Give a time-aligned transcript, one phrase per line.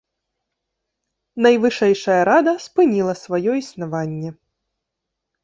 [1.47, 4.29] Найвышэйшая рада спыніла сваё існаванне.